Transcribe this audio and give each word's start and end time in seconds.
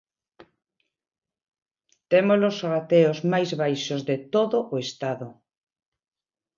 Temos 2.11 2.41
os 2.49 2.57
rateos 2.71 3.19
máis 3.31 3.49
baixos 3.61 4.01
de 4.09 4.17
todo 4.33 4.57
o 4.73 4.75
Estado. 4.85 5.27